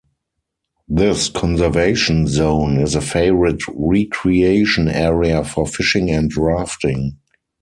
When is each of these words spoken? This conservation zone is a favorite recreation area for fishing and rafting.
This 0.89 1.29
conservation 1.29 2.25
zone 2.25 2.79
is 2.79 2.95
a 2.95 3.01
favorite 3.01 3.61
recreation 3.67 4.87
area 4.87 5.43
for 5.43 5.67
fishing 5.67 6.09
and 6.09 6.35
rafting. 6.35 7.19